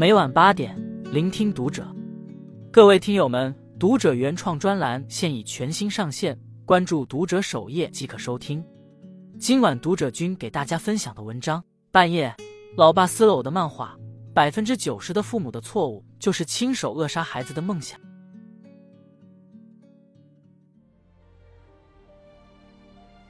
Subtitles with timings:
[0.00, 0.74] 每晚八点，
[1.12, 1.86] 聆听读者。
[2.72, 8.64] 各位听友们，读者原创专栏现已全新上线，关注读者首页即可收听。
[9.38, 12.34] 今晚读者君给大家分享的文章：半夜，
[12.78, 13.94] 老爸撕了我的漫画。
[14.32, 18.00] 百分之九十的父母的错误就是亲手扼杀孩子的梦想。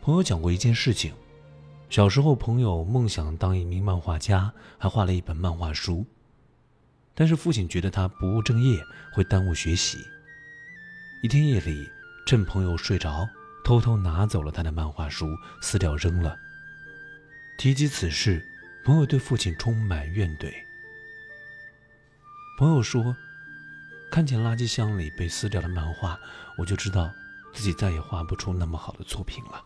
[0.00, 1.10] 朋友讲过一件事情：
[1.88, 6.06] 小时候，朋友梦想当一名漫画家，还画了一本漫画书。
[7.20, 9.98] 但是父亲觉得他不务正业，会耽误学习。
[11.22, 11.86] 一天夜里，
[12.26, 13.28] 趁朋友睡着，
[13.62, 16.34] 偷偷拿走了他的漫画书，撕掉扔了。
[17.58, 18.42] 提及此事，
[18.86, 20.50] 朋友对父亲充满怨怼。
[22.58, 23.14] 朋友说
[24.10, 26.18] ：“看见垃圾箱里被撕掉的漫画，
[26.56, 27.12] 我就知道
[27.52, 29.62] 自己再也画不出那么好的作品了。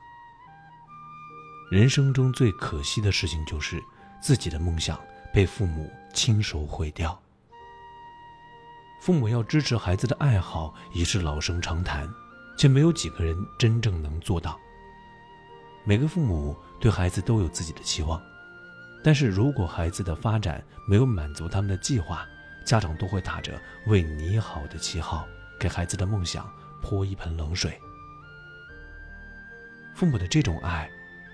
[1.70, 3.80] 人生中最可惜的事情，就是
[4.20, 5.00] 自己的梦想
[5.32, 7.16] 被父母亲手毁掉。”
[9.04, 12.08] 父母要支持孩子的爱好已是老生常谈，
[12.56, 14.58] 却没有几个人真正能做到。
[15.84, 18.18] 每个父母对孩子都有自己的期望，
[19.02, 22.26] 但是如果孩子的发展没有满足他们的计划，
[22.64, 25.28] 家长都会打着为你好的旗号，
[25.60, 27.78] 给孩子的梦想泼一盆冷水。
[29.94, 30.88] 父母的这种爱，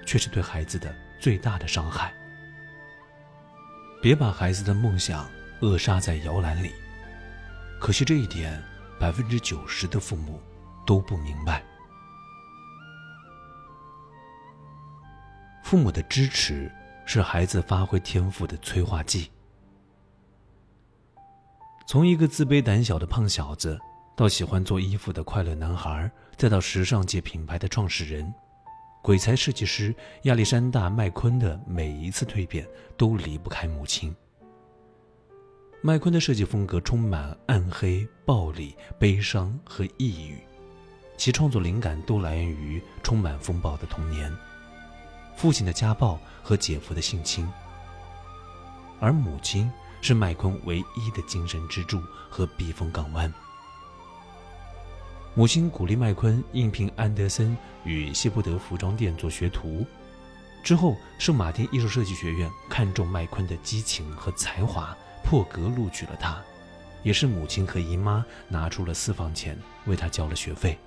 [0.05, 2.13] 却是对孩子的最大的伤害。
[4.03, 6.73] 别把孩子的梦想扼杀在摇篮里。
[7.81, 8.63] 可惜这一点，
[8.99, 10.39] 百分之九十的父母
[10.87, 11.65] 都不明白。
[15.65, 16.71] 父母的支持
[17.07, 19.31] 是孩子发挥天赋的催化剂。
[21.87, 23.81] 从一个自卑胆小的胖小子，
[24.15, 28.33] 到喜欢做衣服的快乐男孩，再到时尚界品牌的创始人，
[29.03, 34.15] 鬼才设计师亚历山大·麦昆的每一次蜕变，都离不开母亲。
[35.83, 40.39] 麦昆的设计风格充满暗黑、暴力、悲伤和抑郁，
[41.17, 44.31] 其创作灵感都来源于充满风暴的童年，
[45.35, 47.49] 父亲的家暴和姐夫的性侵，
[49.01, 51.99] 而母亲是麦昆唯一的精神支柱
[52.29, 53.33] 和避风港湾。
[55.35, 59.87] 母亲鼓励麦昆应聘安德森与谢布德服装店做学徒，
[60.63, 64.95] 之后圣马丁艺术设计学院看中麦昆的激情和才华。
[65.23, 66.43] 破格录取了他，
[67.03, 70.79] 也是母亲和姨妈拿出了私房钱为他交了学费。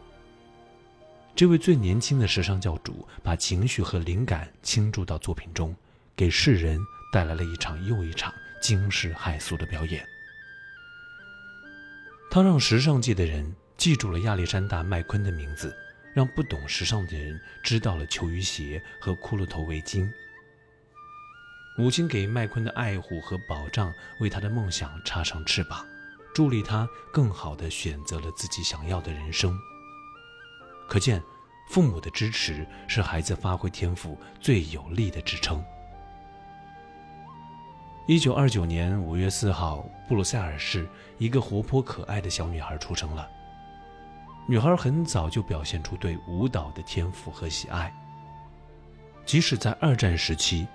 [1.35, 5.75] 这位最年轻的时尚教主把情绪和灵感倾注到作品中，
[6.15, 6.79] 给世人
[7.11, 10.05] 带来了一场又一场惊世骇俗的表演。
[12.29, 15.75] 他让时尚界的人记住了亚历山大·麦昆的名字，
[16.13, 20.07] 让不懂时尚的人知道了球衣鞋和骷髅头围巾。
[21.75, 25.83] 母亲给麦昆的爱护和保障，为他的梦想插上翅膀，
[26.33, 29.57] 助力他更好地选择了自己想要的人生。
[30.87, 31.19] 可见，
[31.69, 35.63] 父母的支持是孩子发挥天赋最有力的支撑。
[38.05, 43.27] 一九二九年五月四号，布鲁塞尔市一个活泼可爱的小女孩出生了。
[44.45, 47.91] 女孩很早就表现出对舞蹈的天赋和喜爱，
[49.25, 50.67] 即使在二战时期。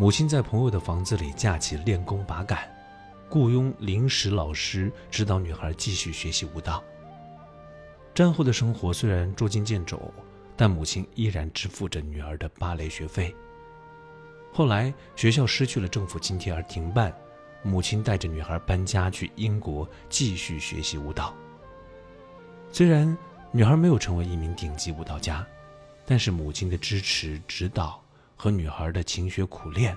[0.00, 2.56] 母亲在朋友的房子里架起练功把杆，
[3.28, 6.80] 雇佣临时老师指导女孩继续学习舞蹈。
[8.14, 10.00] 战后的生活虽然捉襟见肘，
[10.56, 13.34] 但母亲依然支付着女儿的芭蕾学费。
[14.52, 17.12] 后来学校失去了政府津贴而停办，
[17.64, 21.34] 母亲带着女孩搬家去英国继续学习舞蹈。
[22.70, 23.18] 虽然
[23.50, 25.44] 女孩没有成为一名顶级舞蹈家，
[26.06, 28.00] 但是母亲的支持指导。
[28.38, 29.94] 和女孩的勤学苦练，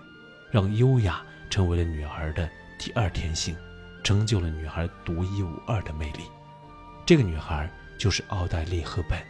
[0.49, 3.55] 让优雅成为了女孩的第二天性，
[4.03, 6.23] 成就了女孩独一无二的魅力。
[7.05, 7.69] 这个女孩
[7.99, 9.21] 就是奥黛丽·赫本。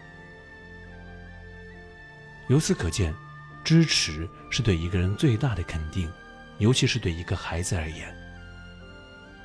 [2.47, 3.13] 由此可见，
[3.66, 6.09] 支持是对一个人最大的肯定，
[6.57, 8.16] 尤其是对一个孩子而言。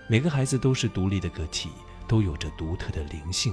[0.07, 1.71] 每个孩子都是独立的个体，
[2.07, 3.53] 都有着独特的灵性，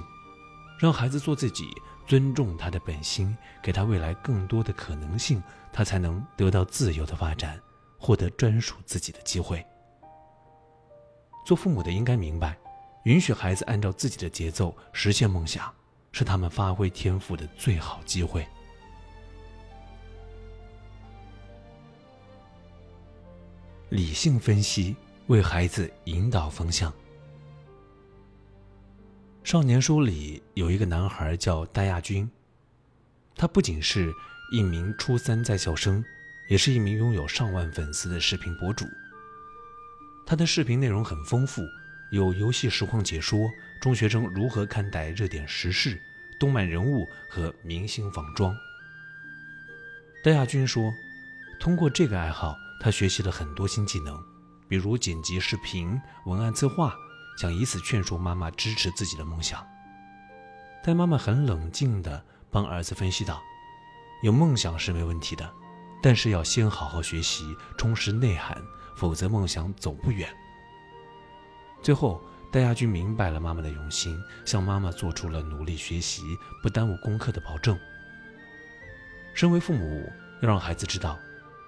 [0.84, 1.70] 让孩子做自己。
[2.06, 5.42] 尊重他的本心，给他未来更多的可能性，
[5.72, 7.58] 他才能得到自由的发展，
[7.98, 9.66] 获得专属自己的机会。
[11.46, 12.58] 做父母的应该明白，
[13.06, 15.74] 允许孩子按照自己的节奏实现梦想，
[16.12, 18.46] 是他们发挥天赋的最好机会。
[23.88, 24.94] 理性分析，
[25.28, 26.94] 为孩子引导方向。
[29.44, 32.30] 少年书里有一个男孩叫戴亚军，
[33.36, 34.14] 他不仅是
[34.54, 36.02] 一名初三在校生，
[36.48, 38.86] 也是一名拥有上万粉丝的视频博主。
[40.26, 41.62] 他的视频内容很丰富，
[42.14, 43.50] 有游戏实况解说、
[43.82, 46.00] 中学生如何看待热点时事、
[46.40, 48.56] 动漫人物和明星仿妆。
[50.24, 50.90] 戴亚军说
[51.60, 54.18] ：“通过这个爱好，他学习了很多新技能，
[54.70, 56.96] 比如剪辑视频、文案策划，
[57.38, 59.66] 想以此劝说妈妈支持自己的梦想。”
[60.84, 63.42] 但妈妈很冷静地帮儿子分析道
[64.24, 65.50] ：“有梦想是没问题的，
[66.02, 68.58] 但是要先好好学习，充实内涵。”
[68.96, 70.30] 否则，梦想走不远。
[71.82, 72.22] 最后，
[72.52, 74.16] 戴亚军明白了妈妈的用心，
[74.46, 77.78] 向妈妈做出了努力学习、不耽误功课的保证。
[79.34, 80.08] 身为父母，
[80.44, 81.18] 要让孩子知道，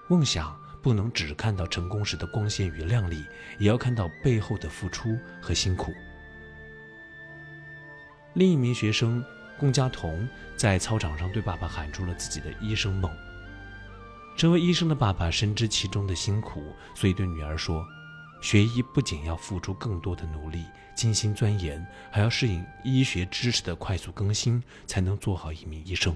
[0.08, 0.56] 梦想
[0.86, 3.26] 不能只看到成功时的光鲜与亮丽，
[3.58, 5.92] 也要看到背后的付出和辛苦。
[8.36, 9.26] 另一名学生
[9.58, 13.12] 龚佳彤在操场上对爸爸喊出了自己的医生梦。
[14.38, 16.62] 身为医生的爸爸深知其中的辛苦，
[16.94, 17.84] 所以对女儿说
[18.40, 20.66] ：“学医不仅要付出更多的努力、
[20.96, 26.16] 精心钻研，还要适应医学知识的快速更新，才能做好一名医生。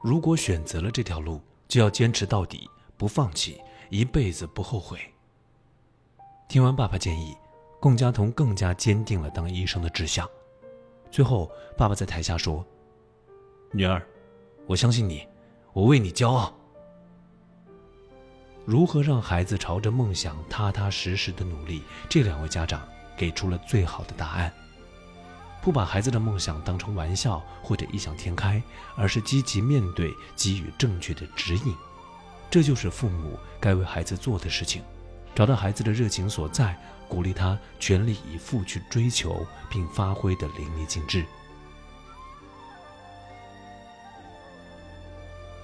[0.00, 3.60] 如果选择了这条路，就要坚持到底，不放弃，
[3.90, 4.98] 一辈子不后悔。”
[6.48, 7.36] 听完爸爸建议，
[7.80, 10.28] 龚佳彤更加坚定了当医生的志向。
[11.10, 12.64] 最后，爸爸在台下说
[13.72, 14.04] ：“女儿，
[14.66, 15.26] 我相信你，
[15.72, 16.52] 我为你骄傲。”
[18.66, 21.82] 如何让孩子朝着梦想踏踏实实的努力？
[22.08, 22.86] 这两位家长
[23.16, 24.52] 给出了最好的答案：
[25.60, 28.62] 不把孩子的梦想当成玩笑或者异想天开，
[28.96, 31.74] 而是积极面对，给予正确的指引。
[32.54, 34.80] 这就是父母该为孩子做的事情：
[35.34, 41.24] 找到孩子的热情所在，鼓励他全力以赴去追求，并发挥的淋漓尽致。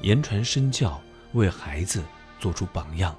[0.00, 1.00] 言传身教，
[1.34, 2.02] 为孩子。
[2.40, 3.16] 做出榜样。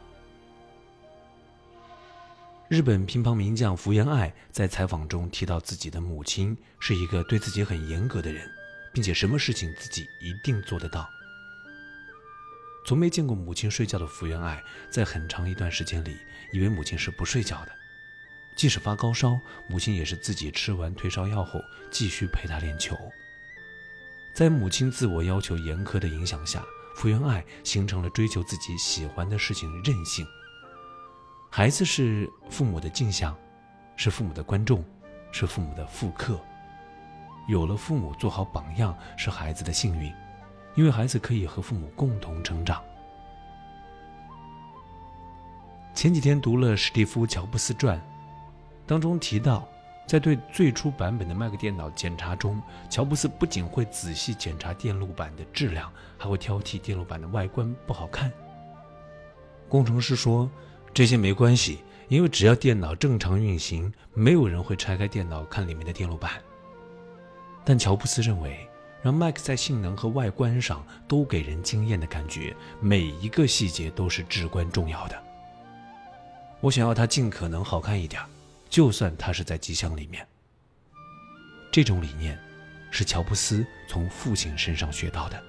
[2.67, 8.45] 日本乒乓名将福原爱在采访中提到，自己的母亲是一个对自己很严格的人，
[8.93, 11.07] 并且什么事情自己一定做得到。
[12.85, 16.17] 从没见过母亲睡觉的福原爱，在很长一段时间里，
[16.51, 17.71] 以为母亲是不睡觉的，
[18.55, 21.59] 即使发高烧，母亲也是自己吃完退烧药后
[21.91, 22.97] 继续陪她练球。
[24.33, 26.63] 在母亲自我要求严苛的影响下。
[26.93, 30.27] 福原爱形成了追求自己喜欢的事情的韧性。
[31.49, 33.35] 孩子是父母的镜像，
[33.95, 34.83] 是父母的观众，
[35.31, 36.39] 是父母的复刻。
[37.47, 40.13] 有了父母做好榜样，是孩子的幸运，
[40.75, 42.81] 因为孩子可以和父母共同成长。
[45.93, 48.01] 前几天读了史蒂夫·乔布斯传，
[48.85, 49.67] 当中提到。
[50.07, 58.29] 在对最初版本的 Mac 电脑检查中，乔布斯不仅会仔细检查电路板的质量，还会挑剔电路板的外观不好看。
[59.69, 60.51] 工程师说
[60.93, 61.79] ：“这些没关系，
[62.09, 66.31] 因为只要电脑正常运行，没有人会拆开电脑看里面的电路板。”
[67.63, 68.67] 但乔布斯认为，
[69.03, 75.23] 让 Mac 在性能和外观上都给人惊艳的感觉，每一个细节都是至关重要的。
[76.59, 78.21] 我想要它尽可能好看一点。
[78.69, 80.25] 就算它是在机箱里面，
[81.73, 82.39] 这种理念
[82.89, 85.43] 是乔布斯从父亲身上学到的。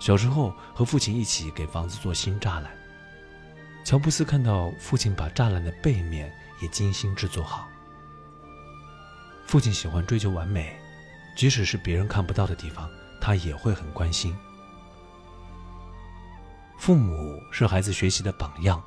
[0.00, 2.70] 小时候和父亲一起给房子做新栅栏，
[3.84, 7.68] 乔布斯看到父亲把栅栏的背面也精心制作好。
[9.46, 10.79] 父亲喜欢追求完美，
[11.36, 14.36] 即使是别人看不到的地方，他也会很关心。
[16.78, 18.82] 父母是孩子学习的榜样。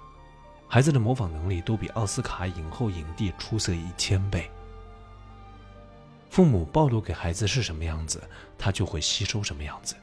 [0.67, 4.49] 孩子的模仿能力都比奥斯卡影后影帝出色一千倍。
[6.31, 9.95] 父母暴露给孩子是什么样子，他就会吸收什么样子。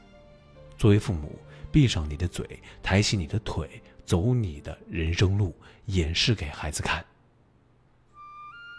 [0.77, 1.37] 作为父母，
[1.73, 5.53] 闭上你的嘴，抬起你的腿，走你的人生路，
[5.87, 7.05] 演示给孩子看。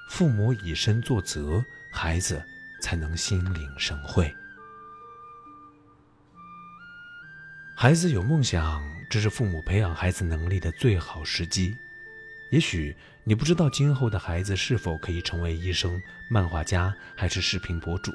[0.08, 2.42] 父母以身作则，孩子
[2.82, 4.30] 才能心领神会。
[7.74, 8.82] 孩子有梦想。
[9.12, 11.76] 这是父母培养孩子能力的最好时机。
[12.50, 18.10] 也许你不知道今后的孩子是否可以成为医生、漫画家还是视频博主。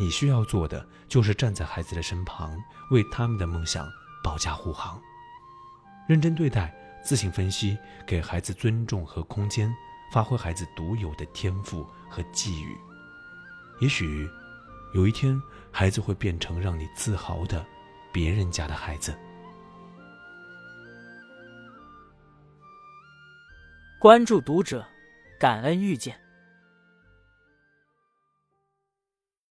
[0.00, 2.58] 你需要做的就是站在孩子的身旁，
[2.90, 3.88] 为他们的梦想
[4.24, 5.00] 保驾护航。
[6.08, 9.72] 认真对待，自行分析，给孩子尊重和空间，
[10.12, 12.76] 发挥孩子独有的天赋和际遇。
[13.80, 14.30] 也许
[14.94, 15.40] 有一天，
[15.72, 17.64] 孩子会变成让你自豪的
[18.12, 19.14] 别人家的孩子。
[23.98, 24.86] 关注读者，
[25.38, 26.18] 感恩遇见。